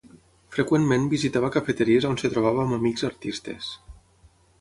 Freqüentment 0.53 1.03
visitava 1.11 1.51
cafeteries 1.55 2.07
on 2.09 2.17
es 2.21 2.33
trobava 2.37 2.65
amb 2.65 2.77
amics 2.79 3.07
artistes. 3.11 3.69